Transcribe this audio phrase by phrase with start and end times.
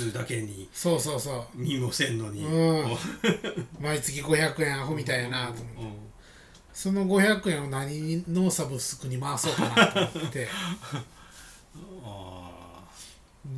[0.00, 1.44] ファミ通だけにそうそうそう。
[1.54, 2.44] 見もせんのに。
[2.44, 2.96] うん。
[3.80, 6.10] 毎月500円アホみたいやなと思って。
[6.72, 10.48] その500円を何のサブスクに回そうかなと思って。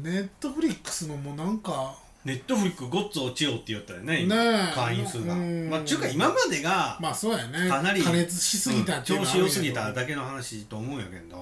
[0.03, 1.97] ネットフリックスのもなんか。
[2.25, 4.27] ネットフリックごっつ落ちようって言ったよね
[4.75, 5.35] 会員数が。
[5.35, 5.69] うん。
[5.69, 7.69] まあちゅうか今までがまあそうやね。
[7.69, 11.37] かなり加熱しすぎたうんやけど子良すぎただけの話と思うんやけど。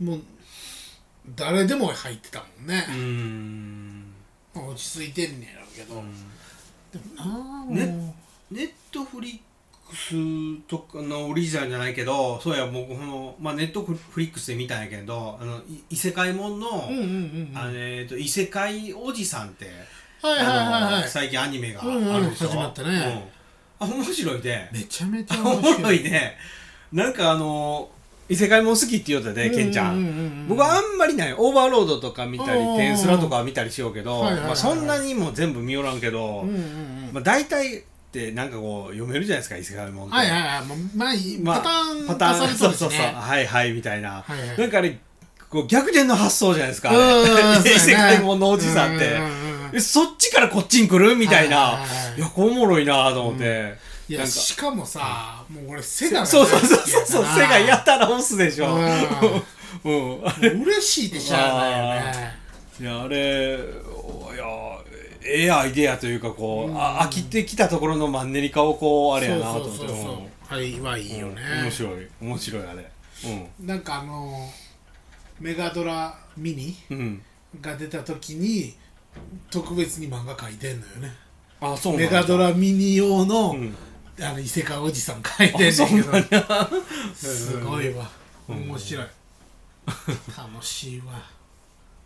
[0.00, 0.22] もう
[1.36, 2.84] 誰でも入ってたもんね。
[2.88, 4.00] う、ーん。
[4.02, 4.03] まあ
[4.54, 5.94] 落ち着いてんねやろうけど、
[6.92, 7.74] でもなあもう。
[7.74, 8.14] ね
[8.50, 9.38] ネットフリッ
[9.88, 10.14] クス
[10.68, 16.88] とかのオリジナルじゃないけどそうや僕この、まあ、ネットフリックスで見たんやけどあのい異世界もんの,、
[18.18, 19.66] 異世界おじさんって、
[20.22, 21.02] はいはいはいあはい。
[21.02, 23.30] の最近アニメがあうんうんるでしょ、始まったね。
[23.80, 23.88] うん。
[23.88, 24.68] あ面白いで。
[24.72, 26.36] めちゃめちゃ おもろいね。
[26.92, 27.90] なんかあの
[28.28, 30.48] 異世界もん好きって言うたで、ケンちゃん,、ううううん。
[30.48, 31.34] 僕はあんまりない。
[31.36, 37.10] オーバーロードとか見たりうんうんうんテンスラとかは見たりしようけど、まあ、そんなにも全部見よらんけど、うんうんうん。
[37.12, 40.48] まあ、大体ってなんかこう読めるじゃないですか異世界もんって、はいはいはい。
[40.94, 44.58] まあまあパターンパターンそうそうそうねはいはいみたいな、はいはい。
[44.58, 44.98] なんかあれ
[45.50, 46.90] こう逆転の発想じゃないですか、
[47.64, 49.20] 異世界もんのおじさんって、
[49.80, 51.14] そっちからこっちに来る？
[51.14, 51.86] みたいな、は
[52.16, 53.76] いやおもろいなと思って、
[54.08, 58.84] いやしかもさもう俺セガがそうそうそうそうから背がやたら押すでしょ、うん。
[59.84, 62.44] うん、もう嬉しいでしゃあないよね。
[62.80, 64.44] いやあれいや
[65.26, 69.78] ええアイデアというかこう、あ飽きてきたところのマンネリ化をこうあれやなと思って。
[69.78, 70.10] そうそうそうそ
[70.50, 70.54] う。
[70.54, 71.42] はいはいいよね。
[71.42, 71.62] うん。
[71.62, 72.08] 面白い。
[72.20, 72.90] 面白いあれ。
[73.60, 74.50] なんかあの
[75.40, 77.22] メガドラミニうん、うん、
[77.62, 78.74] が出た時に
[79.50, 81.12] 特別に漫画描いてんのよね。
[81.60, 83.74] あそうメガドラミニ用の,、うん
[84.20, 86.44] あの異世界おじさん描いてんあそうねんけど
[87.14, 88.08] すごいわ。
[88.48, 89.06] 面白い。
[90.36, 91.04] 楽しいわ。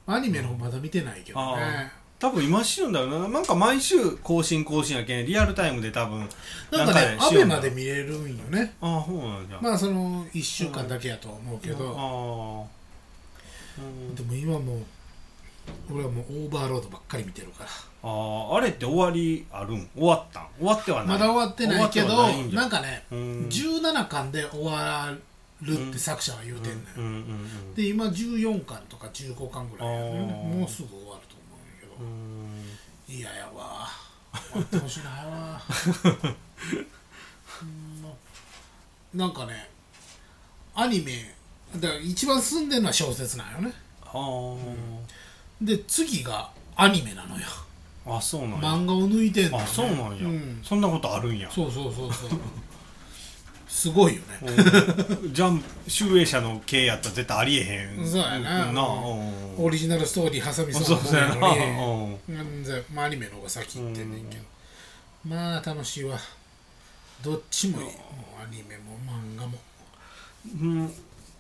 [0.06, 3.28] アニメの方まだ見てないけどあね多分今しようんだろうな。
[3.28, 6.28] なんか毎週更新更新やけんリアルタイムで多分
[6.72, 8.74] なんかねアベマで見れるんよね。
[8.80, 13.80] ああそうなんだ、まあその1週間だけやとは思うけど、ああ。
[13.80, 14.14] うん。
[14.14, 14.82] でも今もう
[15.90, 17.70] 俺はもうオーバーロードばっかり見てるから。
[18.00, 19.88] あーあれって終わりあるん？
[19.96, 20.48] 終わったん？
[20.58, 21.08] 終わってはない。
[21.08, 23.48] まだ終わってないけどないんかねうん。
[23.48, 25.12] 17巻で終わ
[25.62, 27.14] るって作者は言うてんのよ、うんうんう
[27.72, 32.64] んで今14巻とか15巻ぐらいもうすぐ終わると思うんやけど、うん。
[33.08, 33.88] 嫌やわ。
[34.52, 35.60] 終わってほしないわ。
[37.62, 39.68] うんなんかね
[40.74, 41.34] アニメ
[41.76, 43.72] だから一番進んでるのは小説なんよね。
[44.04, 44.56] あー
[45.60, 47.46] で次がアニメなのよ。
[48.06, 48.56] あそうなんや。
[48.56, 50.60] 漫画を抜いてんのよ、あね、そうなんや、うん。
[50.62, 51.50] そんなことあるんや。
[51.50, 52.30] そうそうそうそう。
[53.68, 54.26] すごいよね。
[54.42, 55.26] う。
[55.28, 58.06] んジャンプ集英社の経営やったら絶対ありえへん。
[58.06, 58.72] そうやな。
[58.72, 61.00] なオリジナルストーリー挟みそそうう。
[61.04, 61.36] そうやな
[62.28, 64.44] 全然、まあ、アニメの方が先行ってんねんけど。
[65.24, 66.18] まあ楽しいわ。
[67.22, 67.84] どっちもいい。
[67.84, 67.94] もう
[68.42, 69.58] アニメも漫画も。
[70.60, 70.92] うん。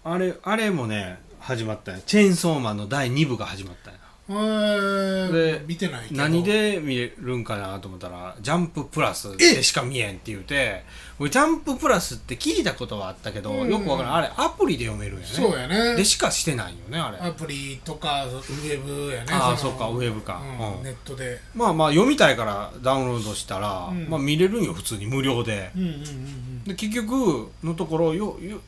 [0.04, 5.32] あれあれもね始まったチェーンソーマンの第2部が始まったんやえー。
[5.32, 6.20] で見てないけど。
[6.20, 10.84] 何で見れるんかなと思ったらジャンププラスでしか見えんって言うて
[11.18, 13.70] 俺ジャンププラスって聞いたことはあったけど、うん。
[13.70, 14.14] よくわからん。
[14.16, 15.32] あれアプリで読めるんやね。
[15.32, 15.96] そうやね。
[15.96, 17.18] でしかしてないよねあれ。
[17.18, 19.30] アプリとかウェブやね。
[19.30, 20.42] のああそうかウェブか。
[20.60, 20.82] うんうん。
[20.84, 21.40] ネットで。
[21.54, 24.08] まあまあ読みたいからダウンロードしたら、うん。
[24.08, 25.70] まあ見れるんよ普通に無料で。
[25.74, 26.64] うんうんうんうん。
[26.64, 28.60] で結局のところよよ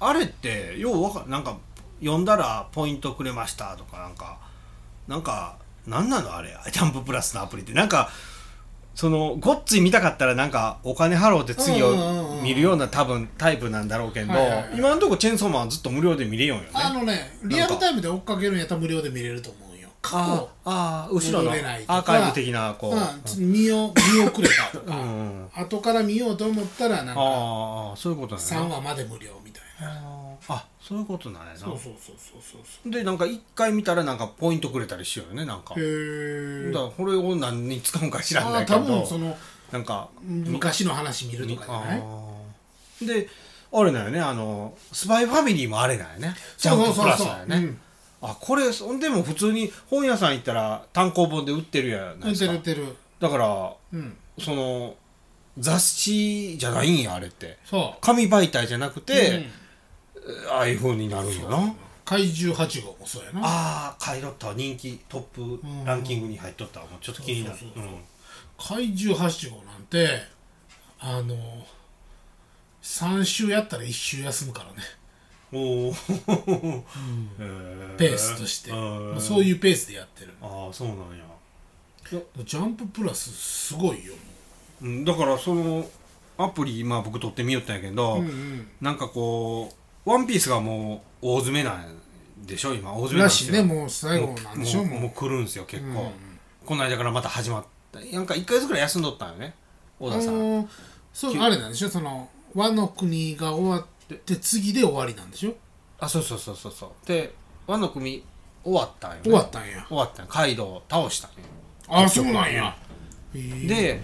[0.00, 1.58] あれってようわかなんか
[2.00, 4.38] 読んだらポイントくれましたとかなんか
[5.08, 5.56] なんか
[5.86, 6.36] なんなの？
[6.36, 6.56] あれ。
[6.70, 7.72] ジャンププラスのアプリって。
[7.72, 8.10] なんか
[8.94, 14.70] そのごっつい見たかったらなんかお金払うて次を見るような多分タイプなんだろうけど、はいはいはい。
[14.76, 16.70] 今のところチェーンソーマンはずっと無料で見れよんよね。
[16.74, 19.88] あのねリアルタイムで追っかけるんやったら無料で見れると思うよ。
[20.02, 20.48] 過あ去。
[20.64, 31.58] あ後ろのアーカイブ的なこう、うん、見よ見遅れたとうか、ん後から見ようと思ったらなんかああそういうことなん3や話まで無料みたいなあそういうことなんやな。
[31.58, 35.74] そうそうそうそうそうそでなんか一回見たらなんかポイントくれたりしようよねなんか。
[35.76, 39.36] うへえだからこれを何に使うんか知らんないけど多分その
[39.70, 43.06] なんか昔の話見るとかじゃない？
[43.06, 43.28] で
[43.72, 46.34] あれだよねあのスパイファミリーもあれだよね。
[46.56, 47.56] ジャンププラスだよね。
[47.56, 47.80] うん。
[48.20, 52.96] あこれそんでも普通に本屋さん行ったら単行本で売ってるやない売ってですかる売ってる。
[53.20, 54.16] だからうん。
[54.40, 54.96] その
[55.58, 57.58] 雑誌じゃないんやあれって。
[57.64, 57.98] そう。
[58.00, 59.46] 紙媒体じゃなくて、うん
[60.50, 61.74] ああいう風になるんやな。
[62.04, 63.40] 怪獣8号もそうやな。
[63.42, 63.44] あ
[63.88, 64.54] あ買い取ったわ。
[64.56, 66.86] 人気トップランキングに入っとったわ。
[66.86, 67.58] もうちょっと気になる。
[68.58, 70.08] 怪獣8号なんて
[70.98, 71.36] あの
[72.82, 74.76] 3週やったら1週休むからね。
[75.52, 75.60] うん。
[75.60, 75.92] おお
[77.96, 78.70] ペースとして。
[78.70, 78.78] うん。
[78.78, 80.32] もうそういうペースでやってる。
[80.40, 81.24] ああそうなんや。
[82.10, 84.14] ジャンププラスすごいよ。
[84.80, 85.86] うんだからその
[86.38, 88.68] アプリまあ僕取ってみよったんやけど、うんうん。
[88.80, 89.74] なんかこう
[90.08, 91.98] ワンピースがもう大詰めなん
[92.46, 92.74] でしょ？
[92.74, 93.52] 今大詰めなんらですよ。
[93.52, 94.84] ねもう最後なんでしょ？
[94.84, 96.10] もうもうもう来るんですよ結構、うん
[96.66, 97.98] この間からまた始まった。
[98.00, 99.54] なんか1ヶ月ぐらい休んどったんよね
[99.98, 100.68] 小あ田さん、のー
[101.14, 101.88] そうきあれなんでしょ？
[101.88, 103.86] その和の国が終わっ
[104.26, 105.54] て次で終わりなんでしょ？
[105.98, 107.08] あそうそうそうそうそう。
[107.08, 107.32] で
[107.66, 108.22] 和の組
[108.64, 109.86] 終わったんよ、ね、終わったんや。
[109.88, 111.36] 終わったんよカイドウを倒したんよ
[111.88, 112.76] ああそうなんや。
[113.34, 114.00] へえで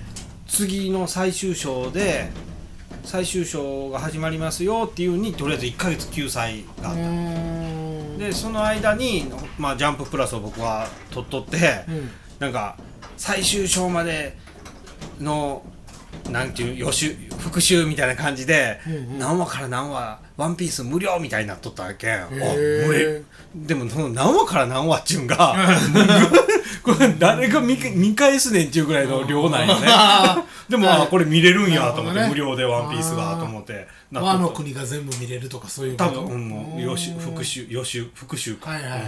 [0.46, 2.30] 次の最終章で
[3.04, 6.98] 最終章が始まりますよっていうにとりあえず1ヶ月救済があうっ
[8.18, 12.10] た、でその間に、まあ、ジャンププラスを僕は取っとって、うん。
[12.38, 12.76] なんか
[13.16, 14.36] 最終章まで
[15.20, 15.62] の
[16.30, 19.18] なんていう予習復習みたいな感じで、うんうん。
[19.18, 22.22] 何話から何話ワンピース無料みたいになっとったわけん。
[22.24, 23.22] あ無へ
[23.54, 23.66] 理。
[23.66, 25.54] でもその何話から何話っちゅうんが
[26.82, 29.88] これ誰が見見返すねんっていうぐらいの量なんよね。
[30.68, 36.10] でも、あこれ見れるんやと思って、ね無料でワンピースがと思って和の国が全部見れるとかそういうこと？
[36.10, 38.70] 多分、う予習復習習予習復習か。
[38.70, 39.02] はいはいはい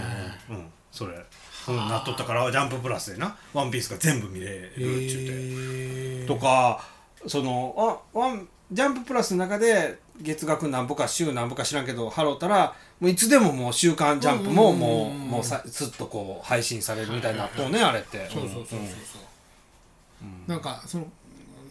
[0.50, 1.12] うん、うんそれ、
[1.68, 6.82] うん、なっとったからジャンププラスでなワンピースが全部見れるっちゅうて、とか
[7.26, 15.18] そのあワンジャンププラスの中で月額何ぼか週何ぼか知らんけど払ったらもういつでももう「週刊ジャンプ」もうんうんうんもううん。
[15.28, 18.28] もうさずっとこう配信されるみたいになっとうねあれって。
[18.32, 18.82] そうそうそうそうう。
[18.82, 18.94] んそ
[20.46, 21.06] うなんかその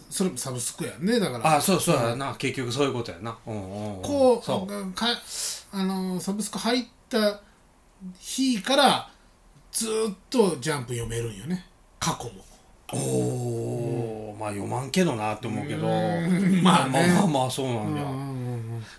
[0.09, 1.55] それもサブスクやんねだから。
[1.57, 2.35] あそうそうやな。
[2.35, 3.35] 結局そういうことやな。
[3.47, 4.01] うんうんうん。
[4.01, 4.91] こうそう。
[4.93, 5.07] か
[5.71, 7.41] あのサブスク入った
[8.19, 9.09] 日から
[9.71, 11.65] ずーっとジャンプ読めるんよね。
[11.99, 12.31] 過去も。
[12.93, 12.97] お
[14.29, 15.87] おまあ読まんけどなって思うけど。
[15.87, 16.61] うん。
[16.63, 17.07] まあね。
[17.13, 18.34] まあまあまあそうなんや、うんうんうん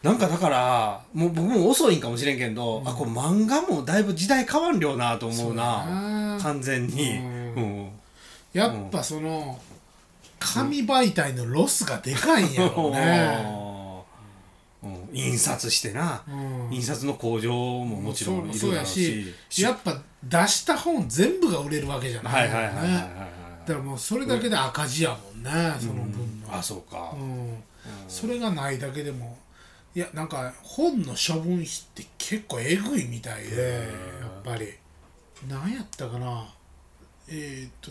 [0.02, 6.38] なんかだからもう僕も遅いんかもしれんけど、あこれ漫画もだいぶ時代変わんりょうなと思うな。
[6.43, 7.23] 完全に、う
[7.56, 7.88] うん。
[8.52, 9.58] やっぱその
[10.38, 14.05] 紙媒体のロスがでかいんやろうね、
[14.82, 16.75] うん、印刷してな、うん。
[16.75, 19.34] 印刷の工場ももちろんいそうるだろうし。
[19.49, 25.50] しやっぱ出した本全部が売れるわけじゃなはいだからもうそれだけで赤字やもんね、
[25.81, 27.62] その分の、あそうか、うん。
[28.08, 29.37] それがないだけでも
[29.96, 33.88] いやなんか本の処分費って結構えぐいみたいで
[34.20, 34.75] やっぱり。
[35.48, 36.46] 何やったかな。
[37.28, 37.90] えーっと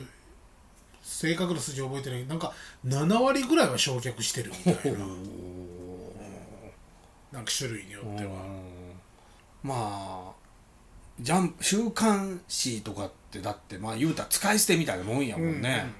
[1.01, 2.27] 正確な数字覚えてない。
[2.27, 2.53] なんか
[2.85, 4.99] 7割ぐらいは焼却してるみたいな。
[7.31, 8.33] なんか種類によっては。
[8.33, 8.93] うん。
[9.63, 10.31] まあ
[11.19, 15.91] ジャンプ週刊誌とかってだってまあ言うたら使い捨てみたいなもんやもんね、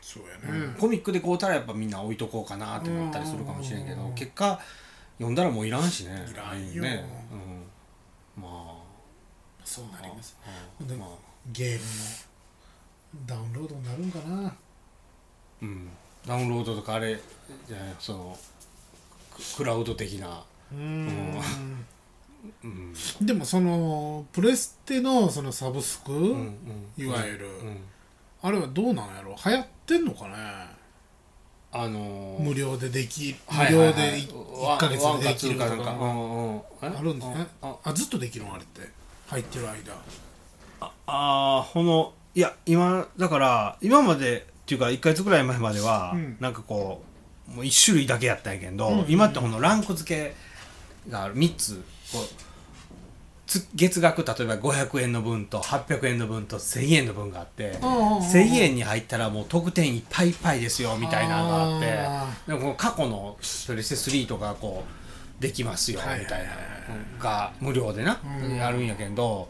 [0.00, 0.74] そうやね、うん。
[0.74, 4.14] コミックで買うたらやっぱみんな置いとこうかなって思ったりするかもしれんけどうん。
[4.14, 4.60] 結果
[5.18, 6.26] 読んだらもういらんしね。
[6.32, 6.82] いらんよ。
[6.82, 7.04] ね、
[8.36, 8.78] うん、まあ。
[9.64, 10.36] そうなります。
[10.80, 11.08] うんまあ。
[11.08, 11.14] で
[11.52, 11.84] ゲーム
[13.20, 14.54] のダウンロードになるんかな。
[15.62, 15.88] うん、
[16.26, 17.18] ダウンロードとかあれ
[17.66, 18.38] じゃその
[19.34, 21.40] ククラウド的な、うん。
[22.62, 22.94] うん。
[23.20, 26.30] でもそのプレステのそのサブスク、うん
[26.96, 27.48] うん、いわゆる。
[27.48, 27.80] うん。
[28.40, 29.34] あれはどうなんやろ？
[29.44, 30.34] 流行ってんのかね？
[31.72, 32.42] あのー。
[32.42, 34.20] 無料ででき無料で
[34.62, 35.70] 1ヶ月でできるとか。
[35.70, 36.64] なんか。
[36.80, 37.46] あるんですね。
[37.62, 38.80] ああずっとできるのあれって？
[39.28, 39.94] 入ってる間。
[40.80, 46.36] ああーこのいや今だから今までっていうか1ヶ月ぐらい前までは、うん。
[46.40, 47.02] なんかこ
[47.48, 49.04] うもう1種類だけやったんやけど、うん。
[49.08, 51.36] 今ってこのランク付けがある。
[51.36, 51.82] 3つ。
[52.12, 52.47] こうつ
[53.74, 63.36] 月額例えば500円の分と800円の分と1000円の分があって1000円に入ったらもう得点いっぱいいっぱいですよみたいなのがあってあでも過去の
[63.66, 64.84] プレステ3とかこ
[65.38, 66.50] うできますよはいみたいな
[67.18, 68.56] が無料でな、うん。
[68.56, 69.48] やるんやけど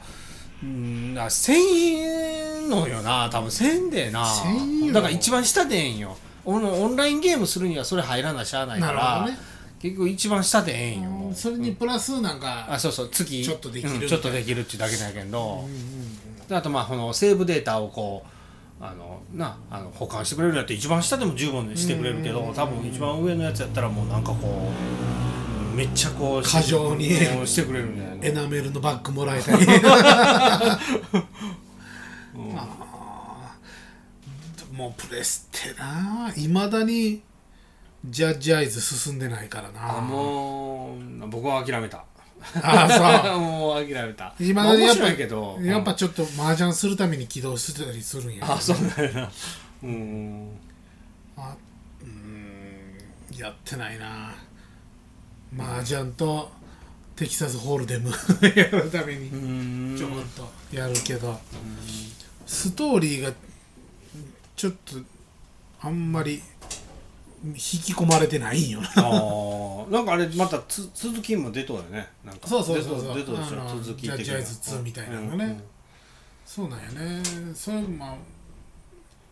[0.63, 3.49] うんな1000円のよな多分。
[3.49, 4.25] 1000円でな。
[4.25, 6.17] 1000円だから一番下でええんよ。
[6.45, 9.39] オンラインゲームするにはそれ入らなしゃあないかなるほら、どね
[9.79, 11.35] 結局一番下でええんよもう。
[11.35, 18.25] それにプラスなんか、あそうそう月ちょっとできるうんちょっとできるっちゅうだけだけど、うんうんであとまあこのセーブデータをこ
[18.81, 24.71] うあのなあの保管してくれるやって一番下でも十分してくれるけど、多分一番上のやつやったらもうなんかこ
[25.73, 27.11] うめっちゃこう過剰に。
[27.11, 29.67] してくれるんじゃないのエナメルのバッグもらえたり
[32.57, 37.21] あーもうプレステないまだに
[38.05, 39.99] ジャッジアイズ進んでないからな。
[39.99, 42.05] あもう僕は諦めた。
[42.63, 44.35] あ もう諦めた。
[44.39, 45.59] そう今だにやっぱけど。
[45.61, 48.53] やっぱちょっと麻雀するために起動してたりするんやけど。
[48.53, 49.31] あそうなんやな。
[49.83, 50.51] うん。
[51.37, 51.57] あ
[52.01, 54.35] うーんやってないな。
[55.59, 56.51] 麻雀と
[57.17, 58.11] テキサスホールデム
[58.55, 59.37] やるためにう
[59.95, 59.97] ん。
[59.99, 60.25] ちょこっ
[60.71, 61.41] とやるけど。
[62.47, 63.33] ストーリーが
[64.57, 64.97] ちょっと
[65.81, 66.43] あんまり
[67.45, 68.89] 引き込まれてないんよな。
[68.97, 69.93] あー。
[69.93, 72.09] なんかあれまたつ続きも出とうよね。
[72.25, 72.49] なんか。
[72.49, 73.17] そうそうそうそう。
[73.17, 73.81] 出とうでしょ。
[73.83, 74.25] 続き的な。
[74.25, 75.45] ジャイズ2みたいなのがね。
[75.45, 75.63] うんうん。
[76.47, 77.23] そうなんやね。
[77.55, 78.17] それまあ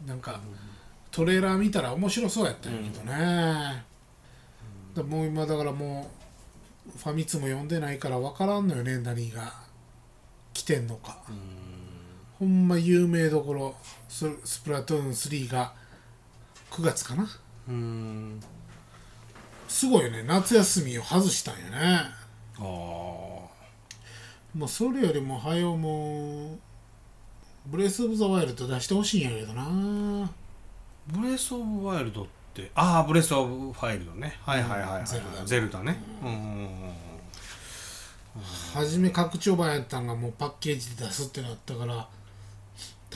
[0.07, 0.39] なんか
[1.11, 3.85] トレーラー見たら面白そうやったんやけどね、
[4.95, 6.11] だもう今だからも
[6.87, 8.99] うファミ通も読んでないから分からんのよね。
[8.99, 9.55] 何が
[10.53, 11.17] 来てんのか、
[12.39, 13.75] ほんま有名どころ
[14.11, 15.73] ススプラトゥーン3が
[16.71, 17.27] 9月かな
[17.69, 18.41] うん。
[19.69, 20.23] すごいよね。
[20.23, 22.03] 夏休みを外したんよね。
[22.59, 23.51] あも
[24.63, 26.59] うそれよりも早うもう
[27.67, 29.65] ブレス・オブ・ザ・ワイルド出してほしいんやけどな。
[29.65, 30.29] ー
[31.09, 34.39] ブレス・オブ・ワイルドってああブレス・オブ・ファイルドね。
[34.43, 36.03] はいはいはい、はいゼルダゼルダね。
[36.23, 36.29] うん。
[36.29, 36.71] うんうん
[38.75, 42.07] 初め拡張版やったんがもうパッケージで出すってなったから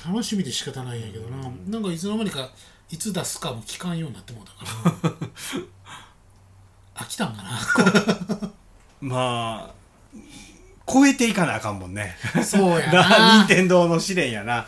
[0.06, 2.48] 楽しみで仕方ないんやけどな、なんかいつの間にか
[2.90, 5.18] いつ出すかも聞かんようになってもうたか
[6.96, 7.04] ら。
[7.04, 8.50] 飽きたんかな。
[9.00, 9.80] まあ
[10.92, 12.16] 超えていかなあかんもんね。
[12.44, 13.08] そうやな。
[13.08, 14.66] な任天堂の試練やな。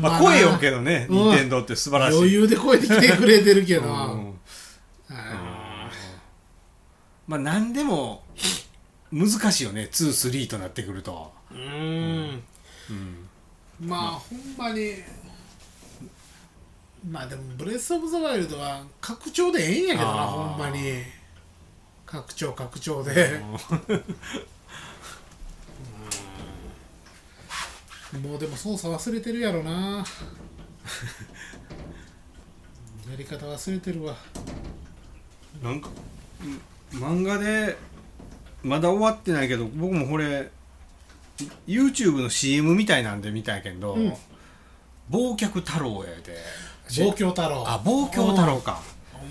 [0.00, 1.16] まあ超えようけどねうん。
[1.16, 2.16] 任天堂って素晴らしい。
[2.16, 4.40] 余裕で超えてきてくれてるけど、うん。
[5.10, 5.90] あ
[7.26, 8.24] まあ何でも
[9.12, 9.88] 難しいよね。
[9.92, 12.42] 23となってくると、ーうん。
[12.90, 14.94] うん、まあほんまに
[17.08, 21.02] まあでもブレス・オブ・ザ・ワイルドは拡張でええんやけどなほんまに。
[22.04, 23.40] 拡張拡張で。
[28.22, 30.04] もうでも操作忘れてるやろな。
[33.10, 34.16] やり方忘れてるわ。
[35.62, 35.88] なんか
[36.92, 37.76] うん漫画で
[38.62, 40.50] まだ終わってないけど僕もこれ
[41.66, 44.12] YouTube の CM みたいなんで見たんやけど、うん。
[45.10, 46.36] 忘却太郎やで
[46.98, 47.64] 望郷太郎。
[47.66, 48.80] あ忘却太郎か。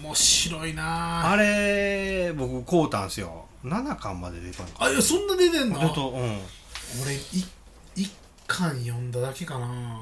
[0.03, 1.31] 面白いな。
[1.31, 3.45] あれ僕買うたんすよ。
[3.65, 5.79] 7巻まで出たんかあいやそんな出てんの？
[5.79, 6.39] 出とうん。
[7.03, 7.19] 俺い
[7.95, 8.11] 一
[8.47, 10.01] 巻読んだだけかな。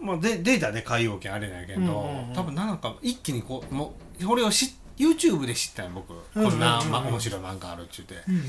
[0.00, 8.14] まあ、でデータで買いようけんあれなんやけど、うんうんうん多分7巻一気にこうもうこれをし YouTube で知ったんや僕、うんうんうんこんな、ま面白い漫画あるっちゅうて。
[8.28, 8.42] うん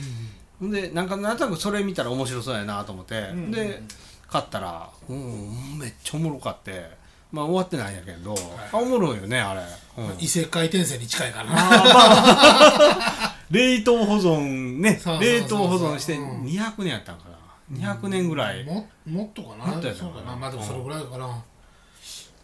[0.62, 1.08] うんでなん。
[1.10, 3.52] かなんとなくそれ見たら面白そうやなと思って、んうん。
[3.52, 3.82] で
[4.28, 6.90] 買ったらうんめっちゃおもろかって
[7.32, 8.38] まあ終わってないんやけど、い。
[8.72, 9.62] あおもろいよねあれ、
[9.98, 10.16] うん。
[10.20, 13.36] 異世界転生に近いからな。
[13.52, 15.00] 冷凍保存ね。
[15.20, 16.44] 冷凍保存してうん。
[16.44, 17.40] 200年やったんかな。
[17.72, 19.66] 200年ぐらい、ももっとかな。
[19.66, 20.36] もっとやったかな。
[20.36, 21.44] まあでもそれぐらいかな、も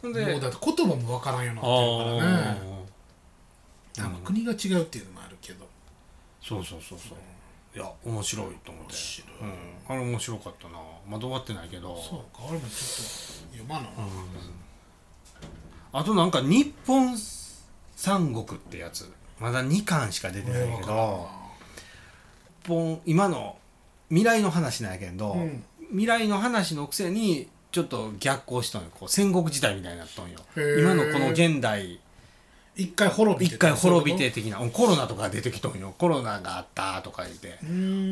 [0.01, 2.75] ほんでうだって言葉もわからんようになってるからね。
[3.97, 5.65] あの国が違うっていうのもあるけど。
[6.41, 7.17] そうそうそうそう。
[7.75, 8.91] いや面白いと思って。
[8.91, 9.31] 面白い。
[9.41, 10.79] うん、あれ面白かったな。
[11.09, 11.97] まだ終わってないけど。
[11.97, 12.43] そうか。
[12.47, 12.75] 俺もちょっと
[13.57, 13.87] 読まな、
[15.97, 17.17] あとなんか日本
[17.95, 19.09] 三国ってやつ。
[19.39, 21.29] まだ2巻しか出てないけど。
[23.05, 23.55] 今の
[24.09, 25.63] 未来の話なんやけど、うん。
[25.91, 28.89] 未来の話のくせにちょっと逆行しとんよ。
[28.99, 30.39] こう戦国時代みたいになっとんよ。
[30.77, 32.01] 今のこの現代
[32.77, 34.59] 一回滅びて一回滅びて的な。
[34.59, 35.93] うんコロナとか出てきとんよ。
[35.97, 37.57] コロナがあったとか言って。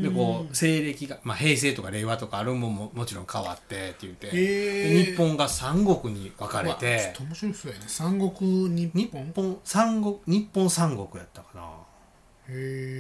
[0.02, 7.12] でこう西暦が、まあ、平成とか令和とかあるもんももちろん変わってって言って、日本が三国に分かれて。
[7.14, 7.84] っと面白そうやね。
[7.88, 11.62] 三国日日本本三国日本三国やったかな。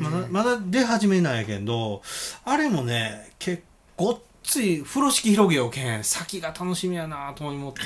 [0.02, 2.02] まだまだ出始めなんやけど
[2.46, 3.62] あれもね結
[3.98, 6.04] 構つい風呂敷広げようけん。
[6.04, 7.82] 先が楽しみやなと思って。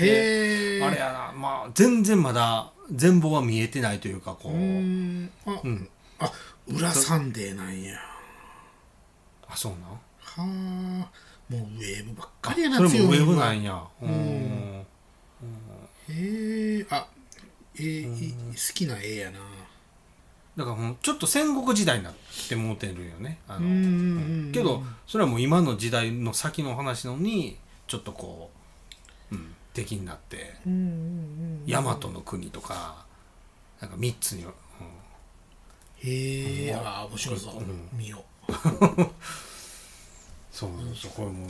[0.83, 1.31] あれやな。
[1.35, 4.51] まあ全然まだ全貌は見えてないというかこう。
[4.53, 5.29] うーん。
[5.45, 5.89] あ、うん。
[6.19, 6.31] あ
[6.67, 7.97] 裏サンデーなんや。
[9.47, 9.81] あそうなん？
[9.81, 9.99] は
[10.37, 11.11] あ
[11.49, 13.45] もうウェーブばっかりやなそれもウェブ強いのは。
[13.45, 13.83] なんや。
[14.01, 14.09] うん。
[16.09, 16.85] へえ。
[16.89, 17.07] あ
[17.75, 19.39] えーい好きな絵やな。
[20.57, 22.13] だからもうちょっと戦国時代になっ
[22.49, 23.37] てもうてるよね。
[23.47, 28.49] あのけどそれはもう今の時代の先の話なのにちょっとこ
[29.31, 30.83] う、うん、敵になってうんうんう
[31.65, 33.05] ん大和の国とか
[33.79, 34.49] なんか3つに、うん。
[34.49, 34.53] へ
[36.69, 36.73] え。
[36.73, 37.87] あ面白そう、うん。
[37.93, 38.23] 見よ
[40.51, 40.69] そう
[40.99, 41.45] そうこれも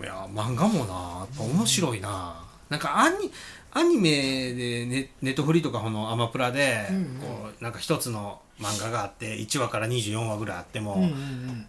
[0.00, 3.30] ういや漫画もな面白いな、なんかアニ
[3.72, 7.04] アニメでネネットフリとかこのアマプラで、うんうん。
[7.20, 11.66] こうなんか一つの漫画があって1話から24話ぐらいあっても、う、うんうん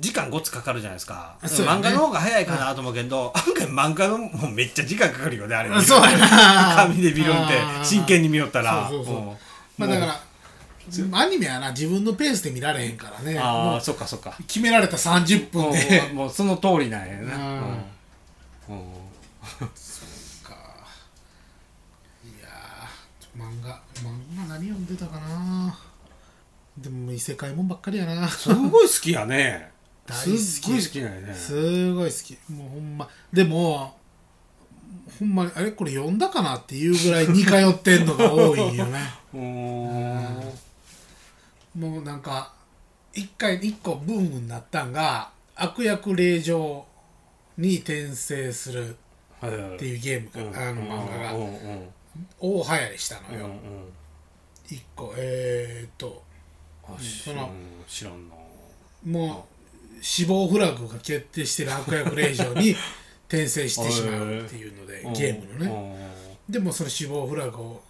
[0.00, 1.48] 時間ごつかかるじゃないですか、ね。
[1.48, 5.70] 漫画の方が早いかなと思うけど、案外漫画のもうめっちゃ時間かかるよねあれ。
[5.70, 6.76] あ そうやな。
[6.76, 8.88] 紙で見るんって真剣に見よったら。
[8.88, 9.22] そうそうそう。
[9.24, 9.36] うん。
[9.78, 10.20] まあだから
[11.12, 13.38] アニメはな自分のペースで見られへんからね。
[13.38, 14.36] ああそっかそっか。
[14.46, 16.12] 決められた30分で。
[16.12, 17.40] もうその通りなんやなうん。
[17.40, 17.72] うん。
[18.68, 18.88] うん。
[20.42, 20.54] か。
[22.24, 25.78] いやー漫画漫画何読んでたかな。
[26.78, 28.28] でも異世界もんばっかりやな。
[28.28, 29.73] すごい好きやね
[30.12, 31.34] すっごい好きなんやね。
[31.34, 32.52] すごい好き。
[32.52, 33.08] もうほんま。
[33.32, 33.96] でも
[35.18, 39.00] ほんまにあれこれ読んだかなっていうぐらい似通ってんのが多いんよね。
[39.32, 40.52] うーん
[41.80, 42.52] もうなんか
[43.12, 46.84] 一回一個ブームになったんが悪役令嬢
[47.56, 48.96] に転生する
[49.44, 51.32] っていうゲームが、あの漫画が。
[52.38, 53.58] 大流行りしたのよ、うんうん
[54.68, 55.12] 一個。
[55.16, 56.22] えー、っと。
[56.98, 58.34] そのうん知らんな。
[59.04, 59.53] もう
[60.04, 62.76] 死亡フラグが決定してる悪役令嬢に
[63.26, 65.66] 転生してしまうっていうのでゲームのね。
[65.66, 66.14] ね
[66.46, 67.82] でもその死亡フラグを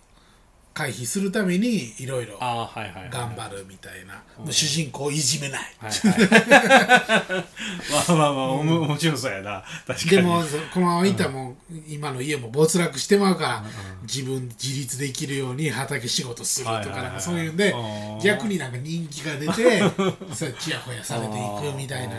[0.75, 4.21] 回避するためにいろいろああはいはいはい頑張るみたいな。
[4.51, 5.61] 主人公をいじめない。
[5.79, 7.45] はいはい。
[8.09, 9.65] まあまあまあおも面白そうやな。
[9.87, 10.11] 確かに。
[10.11, 13.65] でもそこのままいったらもう今の家も没落してまうから
[14.03, 17.73] 自分自立できるように畑仕事するとはいはいはいかなんかそういうんで
[18.21, 19.81] 逆になんか人気が出て
[20.35, 22.17] そうちやほやされていくみたいな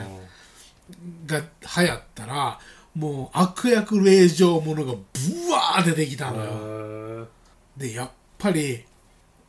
[1.25, 2.57] が流行ったら
[2.96, 6.51] もう悪役令嬢ものがブワー出てきたのよ。
[7.20, 7.27] よ
[7.75, 8.83] でやっぱり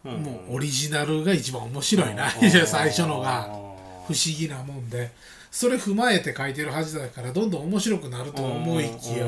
[0.05, 2.27] もうオリジナルが一番面白いな。
[2.27, 2.51] うん。
[2.67, 3.67] 最初のが。
[4.07, 5.11] 不思議なもんで。
[5.51, 9.27] それ踏まえて書いてるはずだからどんどん面白くなると思いきや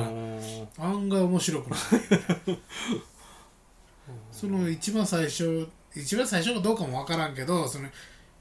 [0.76, 1.80] 案外面白くない。
[4.30, 7.88] その一番最初一番最初かどうかも分からんけどその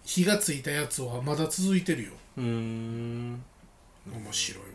[0.04, 2.12] 火がついたやつはまだ続いてるよ。
[2.38, 3.44] うーん。
[4.06, 4.68] 面白いわ。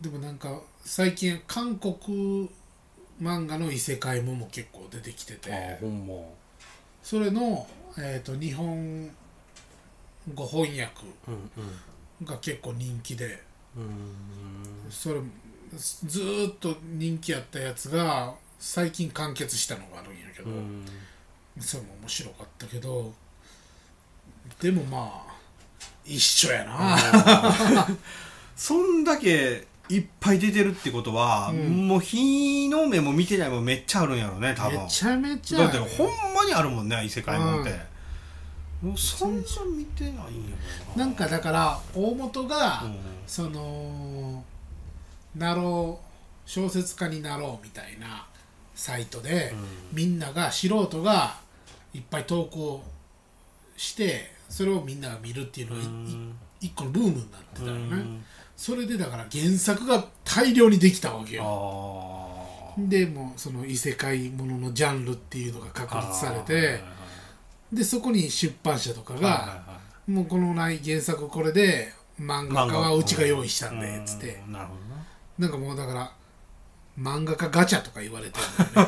[0.00, 2.48] でもなんか最近韓国
[3.20, 5.52] 漫画の異世界もも結構出てきてて。
[5.52, 6.14] あほんま。
[7.02, 7.66] それの、
[7.98, 9.10] えー、と日本
[10.34, 13.42] 語翻訳うんが結構人気で。
[13.76, 13.82] うん。
[13.84, 13.90] うん
[14.90, 15.20] それ
[15.72, 20.84] ずーっと人気やったやつが最近完結したのがあるんやけど、うん。
[21.60, 23.12] それも面白かったけど。
[24.60, 25.34] でもまあ
[26.04, 26.98] 一緒やな。
[28.56, 31.88] そんだけいっぱい出てるってことは、うん。
[31.88, 34.82] もう日の目も見てないもんめっちゃあるんやろね多分。
[34.82, 35.58] めちゃめちゃ。
[35.58, 37.72] だってほんまにあるもんね異世界もんって、
[38.82, 39.42] もうそんな
[39.76, 40.24] 見てないんや
[40.96, 41.06] ろな。
[41.06, 42.96] んかだから大元が、うん。
[43.26, 44.44] その
[45.36, 48.26] なろう小説家になろうみたいな
[48.74, 49.52] サイトで、
[49.92, 51.36] みんなが素人が
[51.92, 52.82] いっぱい投稿
[53.76, 56.08] してそれをみんなが見るっていうのがいうん。
[56.08, 58.24] い一個のブームになってたよね、うん。
[58.56, 61.42] それでだから原作が大量にできたわけよ。
[61.46, 66.80] あでもうその異世界もののジャンルっていうのが確あ立されて
[67.72, 69.62] でそこに出版社とかが
[70.06, 74.42] もうこのない原作これで漫画家はうちが用意したんでっつって。
[74.48, 74.74] なるほ
[75.38, 75.48] な。
[75.48, 76.12] んかもうだから
[76.98, 78.82] 漫画家ガチャとか言われてるんだ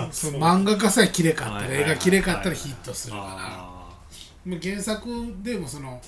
[0.00, 3.88] よね その漫画家さえきれかったらはいはいはい絵がきれかったらヒットするどか
[4.46, 4.58] ら。
[4.60, 6.00] 原作でもその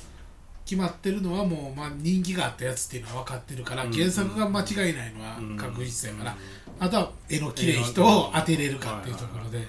[0.70, 6.36] 決まってるのはもうまあ人気があったやつっていうのは分かってるからうん原作が間違いないのはうん確実やから
[6.78, 9.66] あとは絵の綺麗い人を当てれるかっていうところで。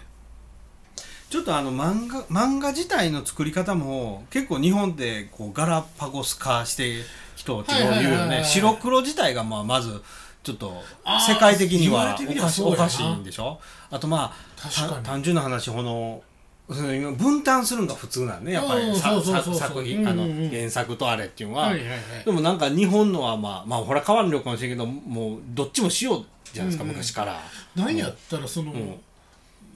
[1.31, 7.03] ちょっとあの漫画漫画自体の作り方も結構日本でこうガラパゴス化して
[7.37, 8.43] 人っていうよね。
[8.43, 10.03] 白黒自体がまあまず
[10.43, 10.83] ちょっと
[11.25, 12.83] 世界的にはおかしそうやな。
[12.83, 13.61] おかしいんでしょ？
[13.89, 16.21] あとまあ単純な話この
[16.69, 18.53] その今分担するのが普通なんね。
[18.53, 21.73] やっぱうんり作品あの原作とあれっていうのは、
[22.25, 27.41] でもなんか日本のはまあまあほら変わるのかもしれんけどもうどっちもしようじゃないですか、昔から。
[27.75, 28.73] 何やったらその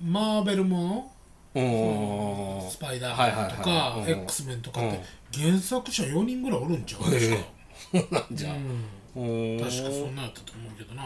[0.03, 1.11] マーベルも
[1.53, 1.63] うん。
[1.63, 5.01] のスパイダーマンとか X メンとかって
[5.33, 8.51] 原作者4人ぐらいおるんちゃう確かじゃ。
[8.51, 8.55] あ
[9.15, 9.55] うん。
[9.55, 9.59] うん。
[9.59, 11.05] 確かそんなんやったと思うけどな。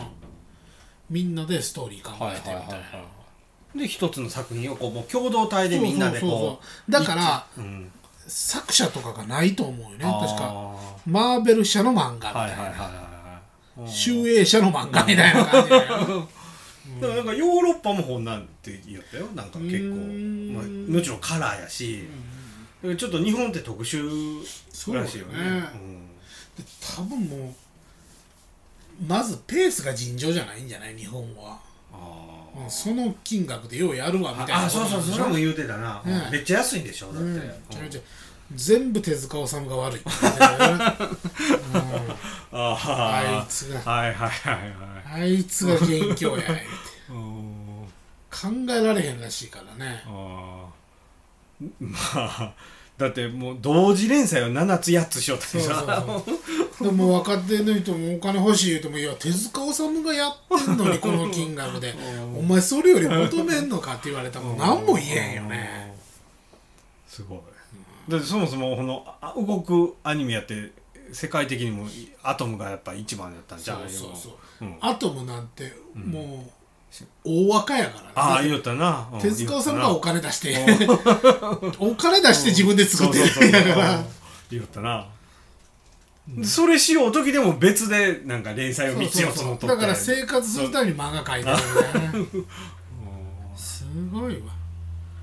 [1.10, 2.86] みんなでストーリー考はいえてみたいな
[3.76, 7.64] で一つの作品をこうもう共同体でみんなでこそうだからうう。
[7.64, 7.92] ん
[8.28, 9.98] 作者とかがないと思うよね。
[10.00, 10.76] 確かあ
[11.08, 12.86] マーベル社の漫画みーはいたいなはいはいは
[13.78, 13.92] いはい。
[13.92, 16.28] 集英社の漫画みたいな感じだよ
[17.02, 19.26] だからなんかヨーロッパもこんなんって言ったよ。
[19.36, 20.54] なんか結構うーん。
[20.54, 22.08] まあもちろんカラーやし
[22.98, 24.44] ちょっと日本って特殊
[24.94, 25.34] らしいよね。
[25.34, 25.62] そうだね。
[26.58, 26.64] で
[26.98, 27.54] 多分もう
[29.08, 30.96] まずペースが尋常じゃないんじゃない？
[30.96, 31.58] 日本は。
[31.94, 32.39] あうん
[32.70, 36.02] その金額でようやるわみたいなああそうそうそれも言うてたな。
[36.06, 36.32] うん。
[36.32, 37.08] めっちゃ安いんでしょ？
[37.14, 37.20] だって。
[37.20, 37.40] うん。
[38.56, 40.00] 全部手塚治虫が悪い。
[40.00, 40.84] って言ってたよね
[42.52, 43.80] あああいつが。
[43.92, 44.54] はいはいはい
[45.12, 45.22] はい。
[45.22, 46.66] あいつが元凶や言うて。
[47.10, 48.66] うん。
[48.68, 50.04] 考えられへんらしいからね。
[51.80, 52.54] まあ
[52.98, 56.24] だってもう同時連載を7つ8つしよったそうそうりさ
[56.82, 60.34] でも若手の人もお金欲しい言うてもいや手塚治虫がやっ
[60.66, 61.94] てんのにこの金額で。
[62.38, 65.94] お前それより求めんのかって言われたら何も言えんよね。
[67.08, 67.40] すごい。
[68.08, 70.72] だってそもそもこのあ動くアニメやって
[71.12, 71.86] 世界的にも
[72.24, 74.30] アトムがやっぱ一番やったんじゃんそうそうそ
[74.62, 74.66] う。
[74.66, 74.78] うん。
[74.80, 76.60] アトムなんてもう
[77.26, 78.02] 大若やから。
[78.04, 79.10] ねああ言ったな。
[79.12, 80.56] うん手塚治虫がお金出して。
[81.78, 83.68] お金出して自分で作ってるん。
[83.70, 84.04] やから
[84.50, 85.08] 言ったな
[86.44, 89.68] それしよう時でも別でなんか連載を3つ4つもとって。
[89.68, 92.46] だから生活するために漫画描いてるんだよね
[93.56, 94.42] すごいわ。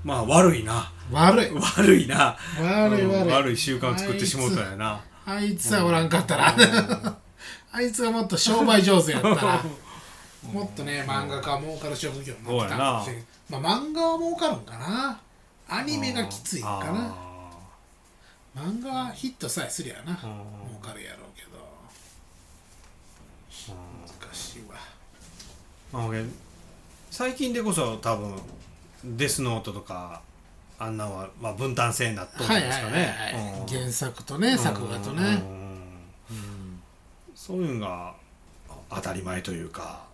[0.03, 0.91] まあ悪いな。
[1.11, 1.51] 悪い。
[1.51, 2.37] 悪いな。
[2.59, 3.05] うん悪い。
[3.07, 5.01] 悪い悪い習慣を作ってしもうたんやな。
[5.25, 6.55] あいつはおらんかったら。
[7.71, 9.63] あいつがもっと商売上手やったら。
[10.51, 15.19] もっとね漫画家儲かる職業になってたかもしれんまあ漫画は儲かるんかな。
[15.69, 17.26] アニメがきついんかな
[18.57, 20.27] 漫画はヒットさえすりゃな儲
[20.81, 21.51] かるやろうけど。
[23.69, 24.75] 難しいわ。
[25.93, 26.25] まあ俺
[27.11, 28.35] 最近でこそ多分
[29.03, 30.21] デスノートとか
[30.79, 33.67] あんなんは、まあ、分担制になっとるんはいですかはいはいはいねうん。
[33.67, 35.41] 原作とね作画とね。
[37.35, 38.15] そういうのが
[38.89, 40.05] 当たり前というか。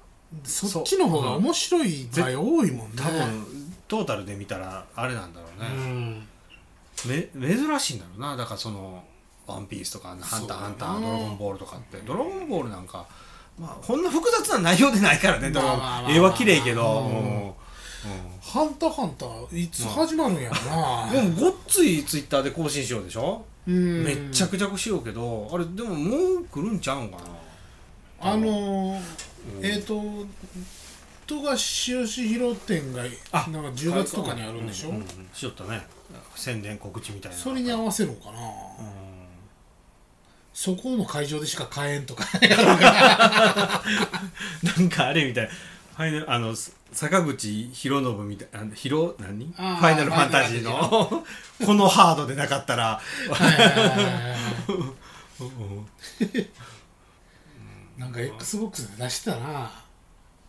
[0.43, 2.93] そっちの方が面白い場合多いもんね。
[2.97, 3.45] 多分
[3.87, 6.27] トータルで見たらあれなんだろううね、ん
[7.07, 8.35] め珍しいんだろうな。
[8.35, 9.03] だからその
[9.45, 11.97] 「ワンピースとか「ハンターハンター」ドラゴンボール」とかって。
[11.97, 13.05] ドラゴンボールなんか
[13.59, 15.51] まあこんな複雑な内容でないからね
[16.09, 17.53] 絵は綺麗けど、うん。
[18.41, 21.11] ハンターハンターいつ始まるんやろな。
[21.13, 24.03] でもごっついツイッターで更新しようでしょ、うん。
[24.03, 27.17] めっちゃくちゃくしようけどあれでももう来るんちゃうんか
[28.21, 28.31] な？
[28.31, 29.01] あのー
[29.57, 29.65] うん。
[29.65, 30.01] えっ、と
[31.25, 35.05] 富樫義弘展があなんか10月とかにあるんでしょ、うううん。
[35.33, 35.85] しよったね
[36.35, 38.45] 宣伝告知みたいなそれに合わせるのかな、うん。
[40.53, 42.25] そこの会場でしか買えんとか
[44.63, 44.81] な。
[44.83, 46.55] んかあれみたいファイナルあの
[46.91, 49.45] 坂口博信みたいな博何？
[49.45, 51.25] ファイナルファンタジーの？
[51.65, 53.01] このハードでなかったら。
[57.97, 59.71] なんか XBOX で出したな。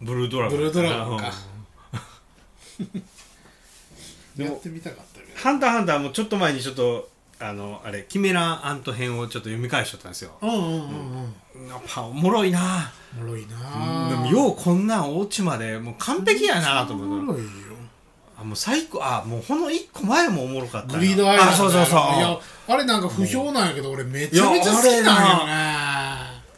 [0.01, 1.33] ブルードラゴンブルードラゴンか
[4.37, 5.39] でもやってみたかったけど。
[5.39, 7.09] ハンターハンターもちょっと前にちょっと
[7.41, 10.33] あのあれキメラアント編をちょっと読み返しとったんですよ。
[10.41, 10.63] うんうんうん
[11.57, 11.69] うん。
[11.69, 12.93] やっぱおもろいな。
[13.19, 14.09] おもろいな。
[14.09, 17.49] でもようこんなんお家までもう完璧やなとお思うもろいよ。
[18.37, 21.99] あもう最高あもうこの一個前もおもろかったなグリードアイランドあそうそうそう。
[22.17, 25.55] いやあれなんか不評なんやけど俺めちゃめちゃ好きなんよね。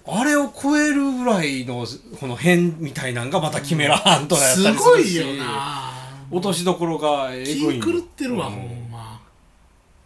[0.08, 1.84] あれを超えるぐらいの
[2.20, 4.78] この辺みたいなんがまたキメラハントやったりするし。
[4.78, 5.95] すごいよな
[6.30, 8.54] 落としどころがえぐい気狂ってるわうん。
[8.54, 9.20] ほんま。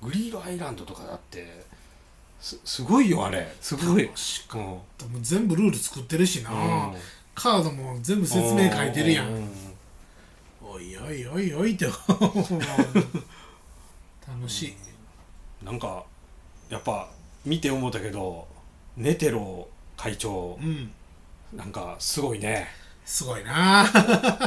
[0.02, 1.64] グリードアイランドとかだって
[2.40, 3.54] すすごいよあれ。
[3.60, 4.08] すごい。
[4.48, 4.84] 確うんも
[5.16, 6.50] う全部ルール作ってるしな。
[6.50, 6.94] うん。
[7.34, 9.44] カードも全部説明書いてるやうん。
[9.44, 9.48] ん
[10.62, 11.86] おいおいおいおいって。
[11.86, 11.98] 楽
[14.48, 14.74] しい。
[15.64, 16.04] なんか
[16.70, 17.08] やっぱ
[17.44, 18.46] 見て思ったけど
[18.96, 20.58] ネテロ会長。
[20.62, 20.90] うん。
[21.52, 22.68] なんかすごいね
[23.10, 23.84] すごいな。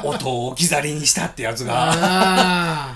[0.06, 2.95] 音を置き去りにしたってやつが。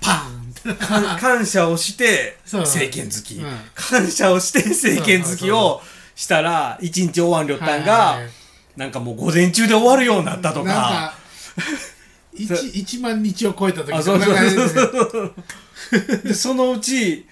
[0.00, 0.52] パン
[1.16, 3.58] 感謝をして政権好き、うん。
[3.76, 5.80] 感謝をして政権好きを
[6.16, 8.22] したら一日終わんりょったんが、はい。
[8.22, 8.30] はい
[8.76, 10.66] なんかもう午前中で終わるようになったとか。
[10.72, 11.14] なんか
[12.34, 14.24] 1, 1万日を超えた時あそうそ
[16.32, 17.28] そのうち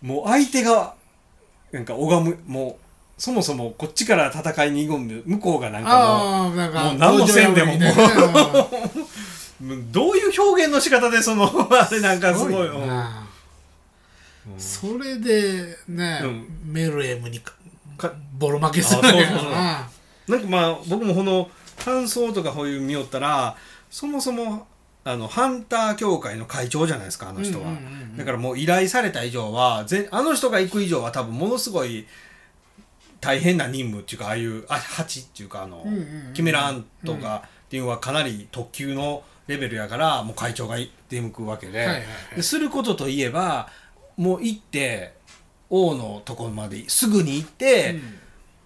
[0.00, 0.94] もう相手が
[1.72, 2.81] なんか拝むもう
[3.22, 7.78] そもそもこっちから戦いに挑む向こうがなんかああなんかもう何もせんでもも
[9.60, 13.28] うもう どういう表現の仕方でその あれなんかすごいよな。
[14.58, 16.48] それでね、うん。
[16.64, 17.52] メルエムにか
[17.96, 19.52] かボロ負けするそうそうそう。
[19.52, 19.88] な
[20.26, 23.54] なんかまあ僕もこの感想とかこういう見よったら
[23.88, 24.66] そもそも
[25.04, 28.16] あのハンター協会の会長じゃないですかあの人は、うんうんうんうん。
[28.16, 32.04] だからもう依頼された以上はぜあの人が行く以上は多分ものすごい
[33.22, 40.76] 大変な任務っていうかああいうあ八っていうかあの、うんうんうんキメラアントかっていうのはかなり特級のレベルやからもう会長が
[41.08, 42.36] 出向くわけで,、はいはいはい。
[42.36, 43.68] ですることといえば
[44.16, 45.14] もう行って
[45.70, 47.98] 王のところまですぐに行って、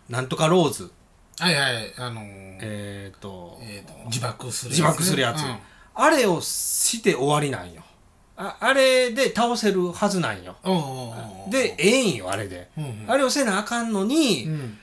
[0.09, 0.91] なんとかローズ。
[1.39, 5.57] はいはいあのーえっ、とえーと自爆するやつ自ね爆するやつ、うん。
[5.95, 7.83] あれをして終わりなんよ
[8.39, 10.57] ああれで倒せるはずなんよ。
[10.65, 11.11] うんうん
[11.45, 13.05] うんでええんよあれで、うんうん。
[13.07, 14.79] あれをせなあかんのに、うん。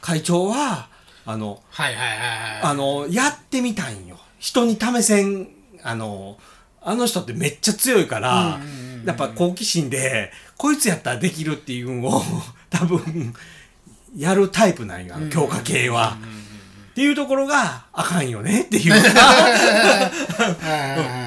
[0.00, 0.88] 会長は
[1.26, 4.18] あのはいはいはいはいあのやってみたんよ。
[4.38, 5.48] 人に試せん
[5.82, 6.38] あの
[6.80, 9.06] あの人ってめっちゃ強いから、うんうんうんうん。
[9.06, 12.22] やっぱ好奇心でこいつやったらできるっていうのを
[12.70, 13.34] 多分
[14.16, 16.16] やるタイプなんよ強化系は。
[16.98, 18.92] っていうところがあかんよね っていう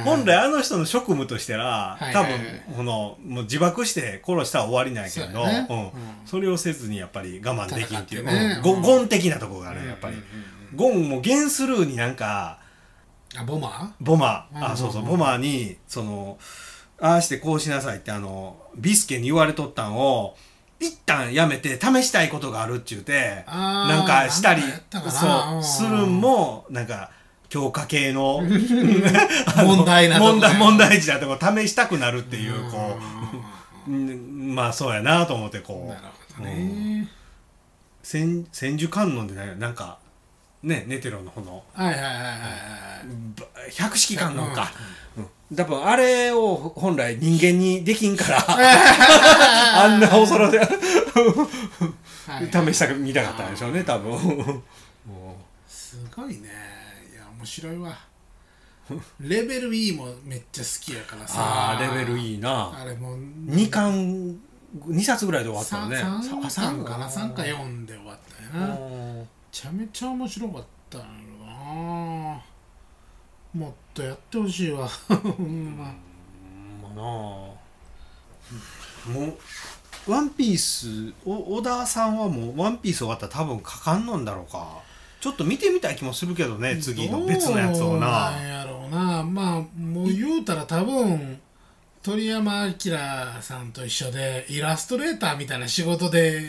[0.03, 5.67] 本来あの人の職務としてははい多分このもう自爆して殺したら終わりなんやけどそうやね。
[5.69, 5.77] うん。
[5.77, 5.91] うん。
[6.25, 8.59] それをせずにやっぱり我慢できんっていう、ね。
[8.61, 8.81] うん。
[8.81, 10.21] ゴン的なところがねやっぱり、
[10.75, 12.59] ゴンもゲンスルーになんか
[13.37, 13.93] あボマ？
[14.01, 14.47] ボマ。
[14.53, 16.37] ー、あそうそうボマーにその
[16.99, 20.35] ああしてこうしなさいってあのビスケに言われとったんを
[20.81, 25.63] 一旦やめて試したいことがあるって言うてなんかしたりそううん。
[25.63, 27.11] するんもなんか
[27.49, 28.41] 強化系の
[29.63, 32.97] 問題な問題問題児だとこ試したくなるっていうこ
[33.87, 34.55] うううん。
[34.55, 36.01] まあそうやなと思ってこなる
[36.37, 37.07] ほどうね
[38.01, 39.99] 千千手観音でねなんか
[40.63, 41.63] ねネテロのこの。
[41.73, 42.39] はいはいはいはいはい
[43.39, 43.45] ば
[43.77, 44.71] 百式観音か、
[45.17, 48.45] うん多分あれを本来人間にできんから
[49.83, 52.45] あんなお空ではい。
[52.73, 54.11] 試したく見たかったんでしょうね多分。
[54.11, 54.63] も
[55.67, 56.49] すごいね。
[57.13, 57.97] いや面白いわ。
[59.19, 61.33] レベル E もめっちゃ好きやからうさ。
[61.37, 62.71] ああレベルいいな。
[62.77, 63.17] あれもう
[63.49, 64.39] 2巻
[64.87, 65.97] 2冊ぐらいで終わったよね。
[65.97, 67.41] 3さ巻かな？3か。
[67.41, 68.17] 4で終わっ
[68.53, 68.75] たよな。
[68.75, 71.09] めうんちゃめちゃ面白かったのよ
[71.45, 72.41] な
[73.53, 74.87] もっとやってほしいわ。
[75.07, 75.85] ほんま。
[75.85, 75.93] ま
[76.91, 77.05] あなあ。
[79.09, 79.27] も
[80.07, 84.79] うワンピースお小田さんはもうワンピース終わったら多分かかんのんだろうか。
[85.19, 89.23] ちょっと見てみたい気もするけどね次の別のやつをどうななんやろうな。
[89.23, 91.39] まあもう言うたら多分
[92.01, 92.73] 鳥山明
[93.41, 96.47] さんと一緒でイラストレーターみたいな仕事で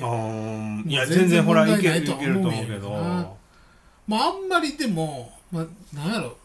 [0.86, 3.38] いや全然ほら問いけるとはけると思うけど。
[4.06, 6.36] まああんまりでも、まあ、なんやろ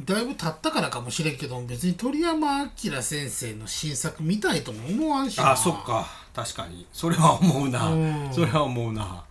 [0.00, 2.70] だいぶ経ったからかもしれんけど別に鳥山明
[3.02, 5.52] 先生の新作見たいとも思わんしな。
[5.52, 6.06] あそっか。
[6.34, 6.86] 確かに。
[6.92, 7.90] それは思うな。
[7.90, 8.28] うん。
[8.32, 9.22] それは思うな、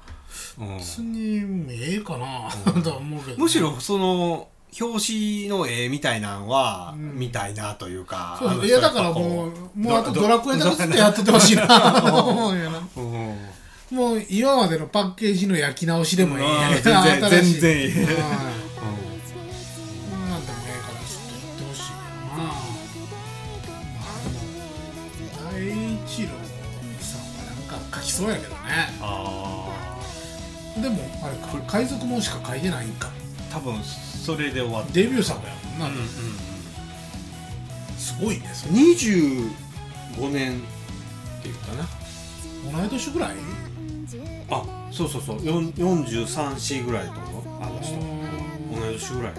[0.58, 0.78] うん。
[0.78, 2.50] 別にええかな
[2.82, 4.48] とは思うけどね、むしろその
[4.80, 7.20] 表紙の絵みたいなんはうん。
[7.20, 11.68] 見たいなというか、いやだからもうもうあとドラクエだけずっとやっててほしいな。
[12.02, 12.80] と 思うよな。
[12.96, 13.38] うん。
[13.92, 16.50] もう今までのパッケージの焼き直しでもいいん。
[16.50, 16.82] やうん。
[16.82, 17.92] 全然全然いい
[28.14, 28.60] きそうやけどね。
[29.02, 29.70] あ
[30.82, 33.08] でもあれか海賊もんしか書いてないんか。
[33.52, 36.08] あ多分それで終わってデビュー作やもんな、うんうん
[37.98, 38.52] すごいね。
[38.54, 39.50] それ25
[40.32, 41.88] 年っていうかな。
[42.80, 43.36] 同い年ぐらい？
[44.52, 45.38] あそうそうそう。
[45.40, 47.44] 43歳ぐらいと思う。
[47.64, 47.98] あの人。
[48.80, 49.34] 同い年ぐらい。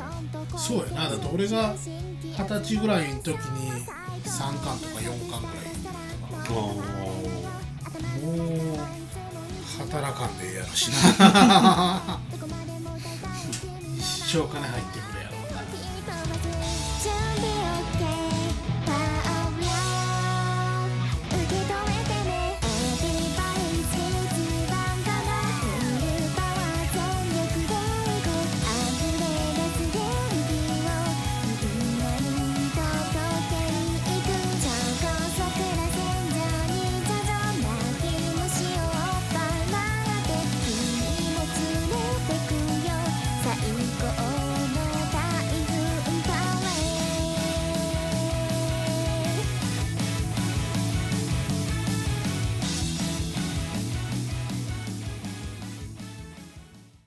[0.56, 1.10] そうやな。
[1.10, 1.74] だって俺が
[2.22, 3.70] 二十歳ぐらいの時に
[4.24, 5.92] 3巻とか4巻ぐらいだっ
[6.42, 6.60] たから。
[6.60, 6.74] もう
[9.78, 12.18] 働かんでええやろしな。
[13.96, 14.98] 一生金入って